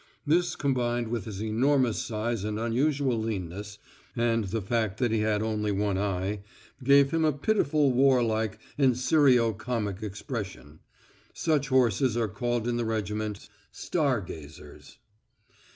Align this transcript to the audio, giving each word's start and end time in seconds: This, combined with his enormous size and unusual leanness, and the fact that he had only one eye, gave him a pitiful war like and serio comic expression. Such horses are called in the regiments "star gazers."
This, 0.25 0.55
combined 0.55 1.09
with 1.09 1.25
his 1.25 1.43
enormous 1.43 1.99
size 2.01 2.43
and 2.43 2.59
unusual 2.59 3.19
leanness, 3.21 3.77
and 4.15 4.45
the 4.45 4.59
fact 4.59 4.97
that 4.97 5.11
he 5.11 5.19
had 5.19 5.43
only 5.43 5.71
one 5.71 5.95
eye, 5.99 6.41
gave 6.83 7.11
him 7.11 7.23
a 7.23 7.31
pitiful 7.31 7.91
war 7.93 8.23
like 8.23 8.57
and 8.79 8.97
serio 8.97 9.53
comic 9.53 10.01
expression. 10.01 10.79
Such 11.35 11.67
horses 11.67 12.17
are 12.17 12.27
called 12.27 12.67
in 12.67 12.77
the 12.77 12.85
regiments 12.85 13.47
"star 13.71 14.21
gazers." 14.21 14.97